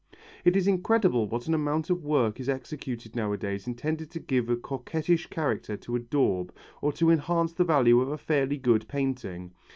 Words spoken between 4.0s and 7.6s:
to give a coquettish character to a daub, or to enhance